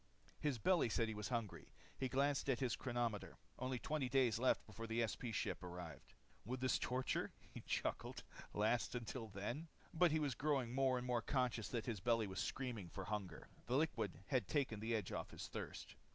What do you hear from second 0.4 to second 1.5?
belly said he was